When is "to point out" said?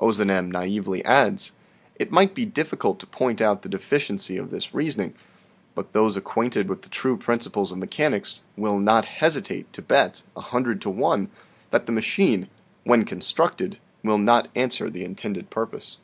2.98-3.62